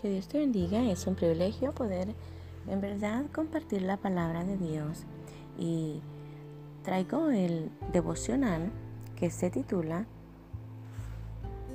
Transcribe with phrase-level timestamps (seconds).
[0.00, 0.80] Que Dios te bendiga.
[0.84, 2.14] Es un privilegio poder
[2.68, 5.04] en verdad compartir la palabra de Dios.
[5.58, 6.00] Y
[6.84, 8.70] traigo el devocional
[9.16, 10.06] que se titula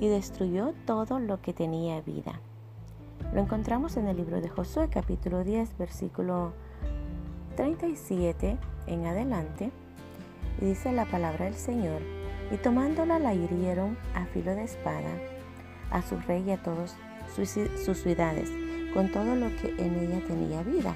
[0.00, 2.40] Y destruyó todo lo que tenía vida.
[3.34, 6.54] Lo encontramos en el libro de Josué capítulo 10 versículo
[7.56, 8.56] 37
[8.86, 9.70] en adelante.
[10.62, 12.00] Y dice la palabra del Señor.
[12.50, 15.10] Y tomándola la hirieron a filo de espada
[15.90, 16.96] a su rey y a todos
[17.34, 18.50] sus ciudades,
[18.92, 20.94] con todo lo que en ella tenía vida,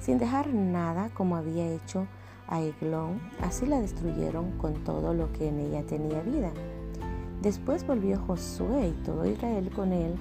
[0.00, 2.06] sin dejar nada como había hecho
[2.46, 6.50] a Eglón, así la destruyeron con todo lo que en ella tenía vida.
[7.42, 10.14] Después volvió Josué y todo Israel con él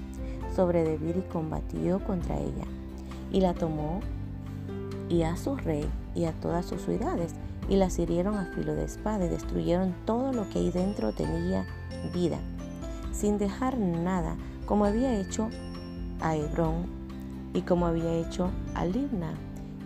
[0.55, 2.65] sobre Debir y combatió contra ella,
[3.31, 3.99] y la tomó
[5.09, 7.33] y a su rey y a todas sus ciudades,
[7.67, 11.65] y las hirieron a filo de espada y destruyeron todo lo que ahí dentro tenía
[12.13, 12.37] vida,
[13.11, 14.35] sin dejar nada
[14.69, 15.49] como había hecho
[16.21, 16.85] a Hebrón
[17.55, 19.33] y como había hecho a Libna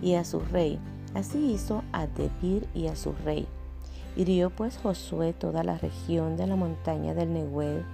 [0.02, 0.78] y a su rey.
[1.14, 3.48] Así hizo a Debir y a su rey.
[4.18, 7.86] Hirió pues Josué toda la región de la montaña del Nehuel,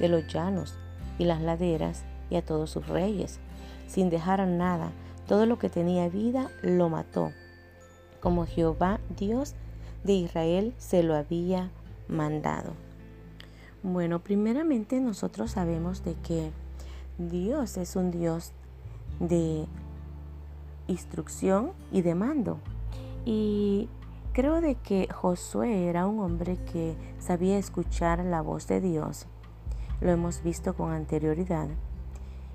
[0.00, 0.74] de los llanos
[1.16, 3.38] y las laderas, y a todos sus reyes,
[3.86, 4.90] sin dejar nada.
[5.28, 7.30] Todo lo que tenía vida lo mató,
[8.20, 9.54] como Jehová Dios
[10.02, 11.70] de Israel se lo había
[12.08, 12.72] mandado.
[13.82, 16.52] Bueno, primeramente nosotros sabemos de que
[17.18, 18.52] Dios es un Dios
[19.18, 19.66] de
[20.86, 22.58] instrucción y de mando.
[23.24, 23.88] Y
[24.32, 29.26] creo de que Josué era un hombre que sabía escuchar la voz de Dios.
[30.00, 31.68] Lo hemos visto con anterioridad.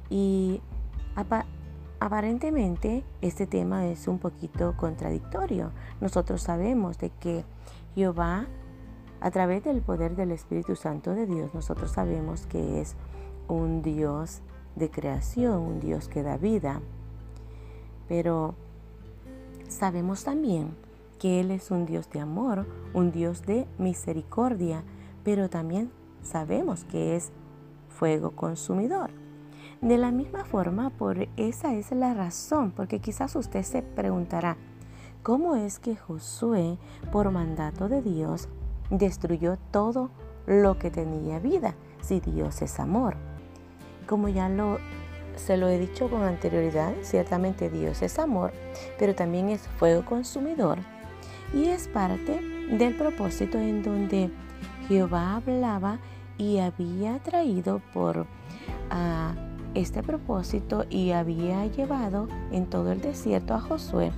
[0.10, 0.62] Y
[2.00, 5.72] aparentemente este tema es un poquito contradictorio.
[6.00, 7.44] Nosotros sabemos de que
[7.96, 8.48] Jehová
[9.20, 12.96] a través del poder del Espíritu Santo de Dios, nosotros sabemos que es
[13.48, 14.42] un Dios
[14.76, 16.82] de creación, un Dios que da vida.
[18.08, 18.56] Pero
[19.68, 20.76] sabemos también
[21.20, 24.84] que Él es un Dios de amor, un Dios de misericordia,
[25.24, 25.92] pero también
[26.22, 27.32] sabemos que es
[27.90, 29.10] fuego consumidor.
[29.82, 34.58] De la misma forma, por esa es la razón, porque quizás usted se preguntará,
[35.24, 36.78] ¿cómo es que Josué,
[37.12, 38.50] por mandato de Dios,
[38.90, 40.10] destruyó todo
[40.46, 43.16] lo que tenía vida, si Dios es amor.
[44.08, 44.80] Como ya lo
[45.36, 48.52] se lo he dicho con anterioridad, ciertamente Dios es amor,
[48.98, 50.80] pero también es fuego consumidor
[51.54, 54.32] y es parte del propósito en donde
[54.88, 56.00] Jehová hablaba
[56.38, 58.26] y había traído por
[59.74, 64.12] este propósito y había llevado en todo el desierto a Josué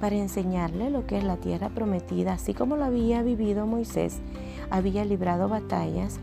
[0.00, 4.18] para enseñarle lo que es la tierra prometida, así como lo había vivido Moisés.
[4.70, 6.18] Había librado batallas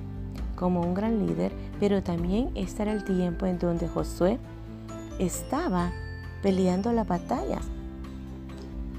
[0.56, 4.40] como un gran líder, pero también este era el tiempo en donde Josué
[5.20, 5.92] estaba
[6.42, 7.64] peleando las batallas.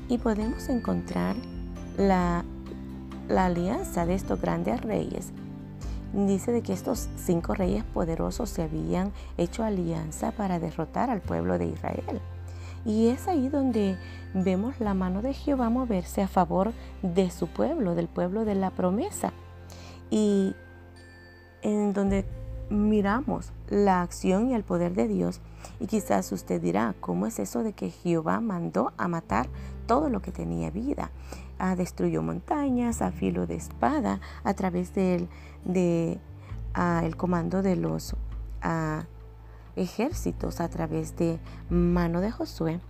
[0.08, 1.36] Y podemos encontrar
[1.96, 2.44] la,
[3.28, 5.32] alianza de estos grandes reyes.
[6.12, 11.58] Dice de que estos cinco reyes poderosos se habían hecho alianza para derrotar al pueblo
[11.58, 12.20] de Israel.
[12.84, 13.96] Y es ahí donde
[14.34, 16.72] vemos la mano de Jehová moverse a favor
[17.02, 19.32] de su pueblo, del pueblo de la promesa.
[20.10, 20.54] Y
[21.62, 22.26] en donde
[22.70, 25.40] miramos la acción y el poder de Dios.
[25.80, 29.48] Y quizás usted dirá, ¿cómo es eso de que Jehová mandó a matar
[29.86, 31.10] todo lo que tenía vida?
[31.58, 35.28] Ah, destruyó montañas a filo de espada a través del
[35.64, 36.18] de,
[36.74, 38.14] ah, el comando de los
[38.62, 39.04] ah,
[39.76, 42.80] ejércitos a través de mano de Josué.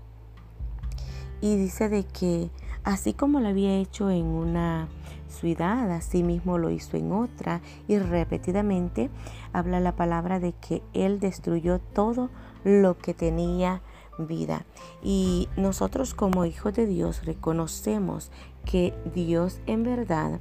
[1.40, 2.50] Y dice de que
[2.84, 4.88] así como lo había hecho en una
[5.28, 7.60] ciudad, así mismo lo hizo en otra.
[7.88, 9.10] Y repetidamente
[9.52, 12.30] habla la palabra de que Él destruyó todo
[12.64, 13.82] lo que tenía
[14.18, 14.64] vida.
[15.02, 18.30] Y nosotros como hijos de Dios reconocemos
[18.64, 20.40] que Dios en verdad,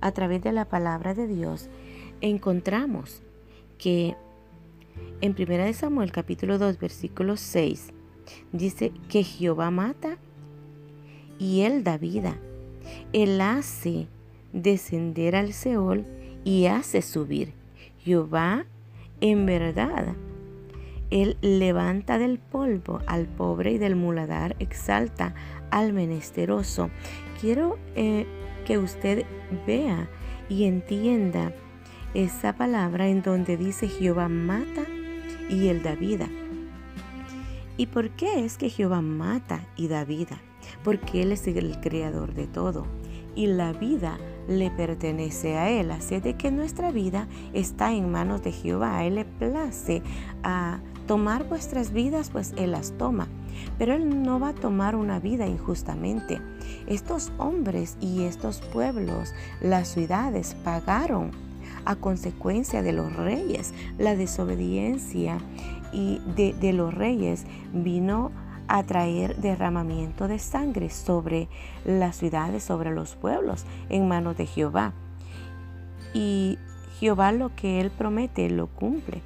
[0.00, 1.68] a través de la palabra de Dios,
[2.20, 3.22] encontramos
[3.78, 4.16] que
[5.20, 7.92] en 1 Samuel capítulo 2 versículo 6
[8.52, 10.18] dice que Jehová mata
[11.38, 12.38] y él da vida.
[13.12, 14.08] Él hace
[14.52, 16.06] descender al Seol
[16.44, 17.54] y hace subir.
[17.98, 18.66] Jehová
[19.20, 20.14] en verdad
[21.10, 25.34] él levanta del polvo al pobre y del muladar exalta
[25.70, 26.90] al menesteroso.
[27.40, 28.26] Quiero eh,
[28.64, 29.24] que usted
[29.66, 30.08] vea
[30.48, 31.52] y entienda
[32.14, 34.82] esa palabra en donde dice Jehová mata
[35.48, 36.28] y él da vida.
[37.76, 40.38] ¿Y por qué es que Jehová mata y da vida?
[40.84, 42.86] Porque Él es el creador de todo
[43.34, 44.18] y la vida
[44.48, 45.90] le pertenece a Él.
[45.90, 48.98] Así de que nuestra vida está en manos de Jehová.
[48.98, 50.02] A Él le place
[50.42, 53.28] a tomar vuestras vidas, pues Él las toma.
[53.78, 56.40] Pero Él no va a tomar una vida injustamente.
[56.86, 61.30] Estos hombres y estos pueblos, las ciudades, pagaron
[61.84, 63.72] a consecuencia de los reyes.
[63.98, 65.38] La desobediencia
[65.92, 68.32] y de, de los reyes vino
[68.68, 71.48] a traer derramamiento de sangre sobre
[71.84, 74.92] las ciudades, sobre los pueblos, en manos de Jehová.
[76.14, 76.58] Y
[76.98, 79.22] Jehová lo que él promete lo cumple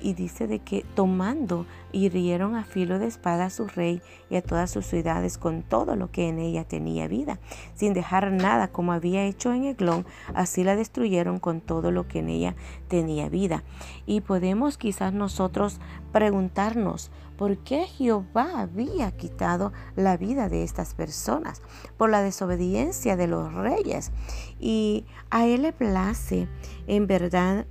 [0.00, 4.42] y dice de que tomando hirieron a filo de espada a su rey y a
[4.42, 7.38] todas sus ciudades con todo lo que en ella tenía vida,
[7.74, 12.20] sin dejar nada como había hecho en Eglón, así la destruyeron con todo lo que
[12.20, 12.54] en ella
[12.88, 13.64] tenía vida.
[14.06, 15.80] Y podemos quizás nosotros
[16.12, 21.62] preguntarnos, ¿por qué Jehová había quitado la vida de estas personas?
[21.96, 24.12] Por la desobediencia de los reyes.
[24.58, 26.48] Y a él le place
[26.86, 27.66] en verdad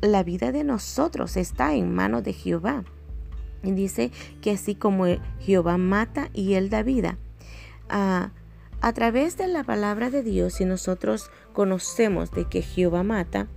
[0.00, 2.84] la vida de nosotros está en manos de Jehová.
[3.62, 4.10] Y dice
[4.40, 5.04] que así como
[5.40, 7.18] Jehová mata y él da vida,
[7.88, 8.30] a,
[8.80, 13.48] a través de la palabra de Dios, si nosotros conocemos de que Jehová mata,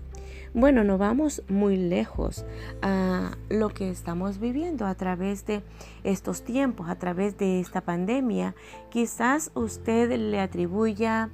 [0.55, 2.45] bueno, no vamos muy lejos
[2.83, 5.63] a lo que estamos viviendo a través de
[6.03, 8.53] estos tiempos, a través de esta pandemia.
[8.91, 11.31] Quizás usted le atribuya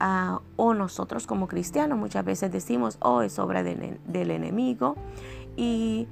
[0.00, 4.96] o nosotros como cristianos muchas veces decimos, oh, es obra del enemigo.
[5.56, 6.06] Y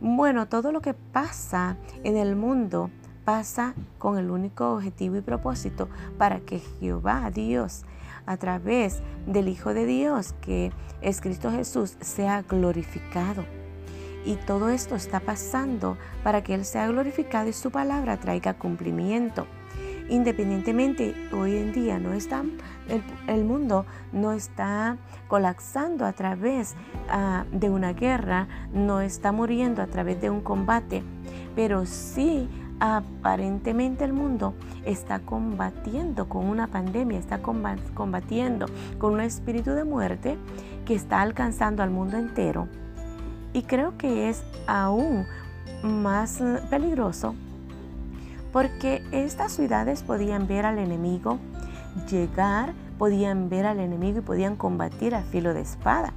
[0.00, 2.90] bueno, todo lo que pasa en el mundo
[3.24, 7.84] pasa con el único objetivo y propósito para que Jehová, Dios,
[8.26, 13.44] a través del Hijo de Dios, que es Cristo Jesús, sea glorificado.
[14.24, 19.46] Y todo esto está pasando para que Él sea glorificado y su palabra traiga cumplimiento.
[20.10, 22.42] Independientemente, hoy en día no está,
[23.28, 24.96] el, mundo no está
[25.28, 26.74] colapsando a través
[27.08, 31.04] ah, de una guerra, no está muriendo a través de un combate,
[31.54, 32.48] pero sí
[32.80, 34.54] aparentemente el mundo
[34.84, 38.66] está combatiendo con una pandemia, está combatiendo
[38.98, 40.36] con un espíritu de muerte
[40.86, 42.66] que está alcanzando al mundo entero.
[43.52, 45.24] Y creo que es aún
[45.84, 47.36] más eh, peligroso
[48.52, 51.38] porque estas ciudades podían ver al enemigo
[52.10, 56.12] llegar, podían ver al enemigo y podían combatir a filo de espada.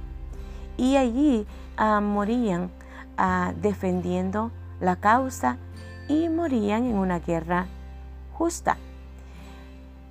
[0.76, 1.46] Y allí
[1.76, 2.70] ah, morían
[3.16, 4.50] ah, defendiendo
[4.80, 5.58] la causa
[6.08, 7.66] y morían en una guerra
[8.32, 8.76] justa.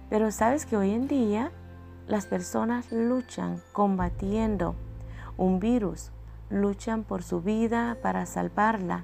[0.10, 1.52] Pero sabes que hoy en día
[2.08, 4.76] las personas luchan combatiendo
[5.38, 6.12] un virus,
[6.50, 9.04] luchan por su vida para salvarla,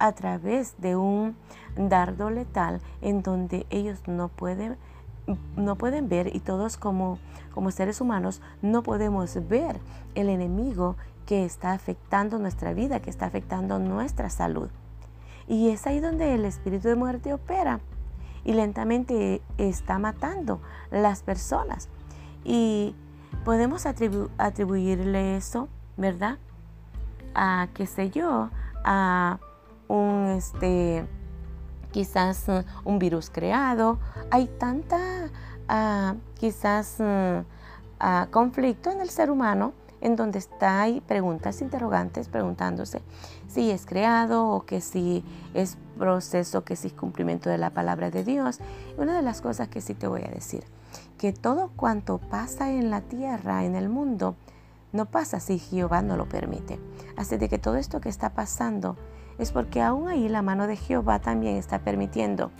[0.00, 1.36] a través de un
[1.76, 4.76] dardo letal en donde ellos no pueden
[5.56, 7.18] no pueden ver y todos como,
[7.54, 9.78] como seres humanos no podemos ver
[10.16, 14.70] el enemigo que está afectando nuestra vida, que está afectando nuestra salud.
[15.46, 17.78] Y es ahí donde el espíritu de muerte opera
[18.44, 20.60] y lentamente está matando
[20.90, 21.88] las personas.
[22.44, 22.96] Y
[23.44, 26.38] podemos atribuirle eso, ¿verdad?
[27.34, 28.50] A, qué sé yo,
[28.84, 29.38] a
[29.90, 31.04] un este
[31.90, 33.98] quizás uh, un virus creado.
[34.30, 35.30] Hay tanta
[35.68, 37.44] uh, quizás uh,
[38.30, 43.02] conflicto en el ser humano en donde está hay preguntas interrogantes preguntándose
[43.48, 48.10] si es creado o que si es proceso, que si es cumplimiento de la palabra
[48.10, 48.60] de Dios.
[48.96, 50.64] Una de las cosas que sí te voy a decir,
[51.18, 54.36] que todo cuanto pasa en la tierra, en el mundo,
[54.92, 56.80] no pasa si Jehová no lo permite.
[57.16, 58.96] Así de que todo esto que está pasando
[59.40, 62.50] es porque aún ahí la mano de Jehová también está permitiendo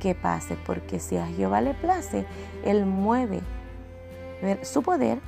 [0.00, 2.26] que pase, porque si a Jehová le place,
[2.64, 3.40] Él mueve
[4.62, 5.20] su poder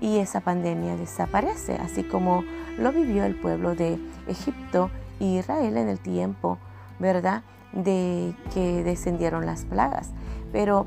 [0.00, 2.42] y esa pandemia desaparece, así como
[2.78, 6.58] lo vivió el pueblo de Egipto y Israel en el tiempo,
[6.98, 7.42] ¿verdad?
[7.72, 10.10] De que descendieron las plagas.
[10.52, 10.86] Pero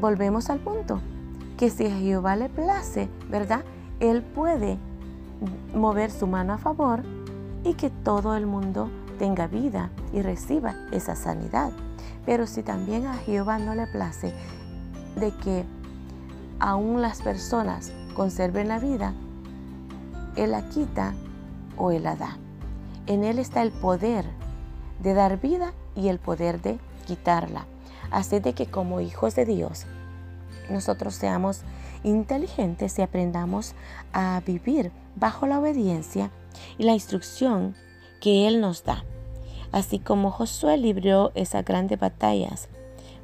[0.00, 1.00] volvemos al punto,
[1.56, 3.64] que si a Jehová le place, ¿verdad?
[4.00, 4.78] Él puede
[5.74, 7.02] mover su mano a favor
[7.64, 11.72] y que todo el mundo tenga vida y reciba esa sanidad.
[12.24, 14.32] Pero si también a Jehová no le place
[15.16, 15.64] de que
[16.60, 19.14] aún las personas conserven la vida,
[20.36, 21.14] Él la quita
[21.76, 22.36] o Él la da.
[23.06, 24.24] En Él está el poder
[25.02, 27.66] de dar vida y el poder de quitarla.
[28.10, 29.86] Así de que como hijos de Dios,
[30.70, 31.62] nosotros seamos
[32.04, 33.74] inteligentes y aprendamos
[34.12, 36.30] a vivir bajo la obediencia
[36.78, 37.74] y la instrucción
[38.20, 39.04] que Él nos da.
[39.72, 42.68] Así como Josué libró esas grandes batallas,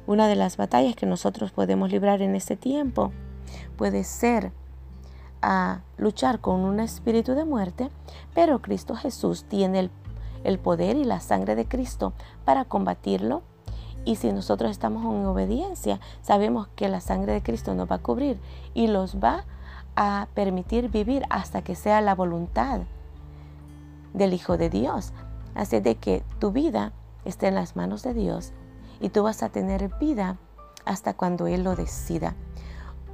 [0.07, 3.11] una de las batallas que nosotros podemos librar en este tiempo
[3.75, 4.51] puede ser
[5.41, 7.89] a luchar con un espíritu de muerte,
[8.33, 9.91] pero Cristo Jesús tiene el,
[10.43, 12.13] el poder y la sangre de Cristo
[12.45, 13.41] para combatirlo.
[14.05, 18.03] Y si nosotros estamos en obediencia, sabemos que la sangre de Cristo nos va a
[18.03, 18.39] cubrir
[18.75, 19.45] y los va
[19.95, 22.81] a permitir vivir hasta que sea la voluntad
[24.15, 25.13] del Hijo de Dios.
[25.53, 26.93] Así de que tu vida
[27.23, 28.53] esté en las manos de Dios
[28.99, 30.37] y tú vas a tener vida
[30.85, 32.35] hasta cuando Él lo decida.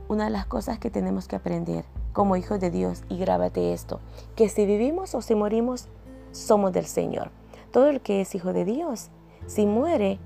[0.08, 4.00] Una de las cosas que tenemos que aprender como hijos de Dios, y grábate esto,
[4.36, 5.88] que si vivimos o si morimos,
[6.32, 7.32] somos del Señor.
[7.72, 9.10] Todo el que es hijo de Dios,
[9.48, 10.20] si muere,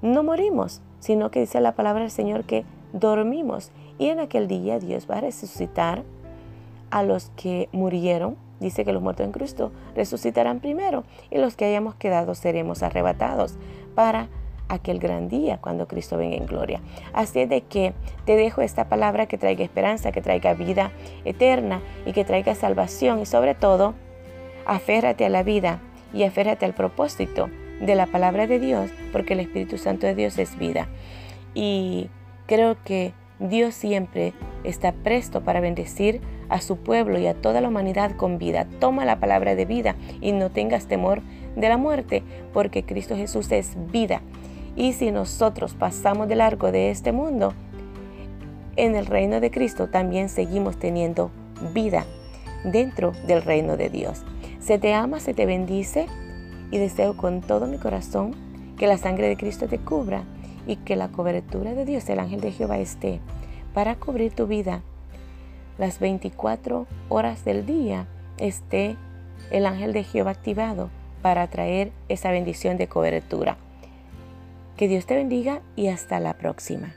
[0.00, 3.70] no morimos, sino que dice la palabra del Señor que dormimos.
[3.98, 6.04] Y en aquel día Dios va a resucitar
[6.90, 8.36] a los que murieron.
[8.64, 13.58] Dice que los muertos en Cristo resucitarán primero y los que hayamos quedado seremos arrebatados
[13.94, 14.28] para
[14.70, 16.80] aquel gran día cuando Cristo venga en gloria.
[17.12, 17.92] Así de que
[18.24, 20.92] te dejo esta palabra que traiga esperanza, que traiga vida
[21.26, 23.92] eterna y que traiga salvación y sobre todo,
[24.64, 25.80] aférrate a la vida
[26.14, 27.50] y aférrate al propósito
[27.82, 30.88] de la palabra de Dios porque el Espíritu Santo de Dios es vida.
[31.52, 32.08] Y
[32.46, 37.68] creo que Dios siempre está presto para bendecir a su pueblo y a toda la
[37.68, 38.66] humanidad con vida.
[38.78, 41.20] Toma la palabra de vida y no tengas temor
[41.56, 42.22] de la muerte,
[42.52, 44.22] porque Cristo Jesús es vida.
[44.76, 47.54] Y si nosotros pasamos de largo de este mundo,
[48.76, 51.30] en el reino de Cristo también seguimos teniendo
[51.72, 52.04] vida
[52.64, 54.22] dentro del reino de Dios.
[54.60, 56.06] Se te ama, se te bendice
[56.70, 58.34] y deseo con todo mi corazón
[58.76, 60.24] que la sangre de Cristo te cubra
[60.66, 63.20] y que la cobertura de Dios, el ángel de Jehová, esté
[63.72, 64.82] para cubrir tu vida.
[65.78, 68.06] Las 24 horas del día
[68.38, 68.96] esté
[69.50, 70.90] el ángel de Jehová activado
[71.22, 73.56] para traer esa bendición de cobertura.
[74.76, 76.94] Que Dios te bendiga y hasta la próxima.